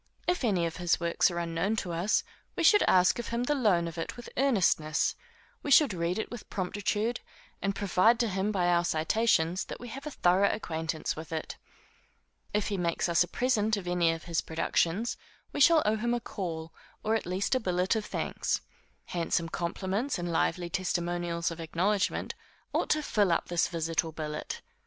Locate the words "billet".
17.59-17.95, 24.11-24.61